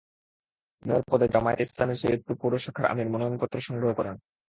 [0.85, 4.15] Mayor পদে জামায়াতে ইসলামীর সৈয়দপুর পৌর শাখার আমির মনোনয়নপত্র সংগ্রহ করেন।